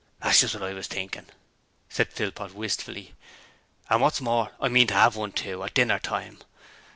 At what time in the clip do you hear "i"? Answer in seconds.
0.63-0.73, 4.59-4.67